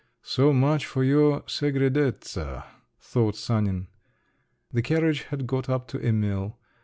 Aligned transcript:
"So 0.23 0.51
much 0.51 0.87
for 0.87 1.03
your 1.03 1.41
segredezza!" 1.41 2.63
thought 2.99 3.35
Sanin. 3.35 3.85
The 4.73 4.81
carriage 4.81 5.21
had 5.29 5.45
got 5.45 5.69
up 5.69 5.87
to 5.89 6.03
Emil. 6.03 6.57